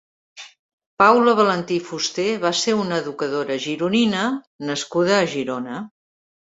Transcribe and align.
Paula 1.03 1.35
Valentí 1.41 1.77
Fuster 1.89 2.27
va 2.47 2.53
ser 2.63 2.75
una 2.79 2.99
educadora 3.05 3.59
gironina 3.69 4.27
nascuda 4.73 5.19
a 5.25 5.31
Girona. 5.39 5.83